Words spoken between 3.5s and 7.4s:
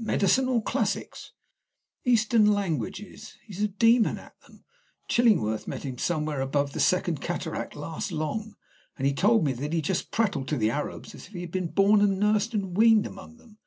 a demon at them. Chillingworth met him somewhere above the second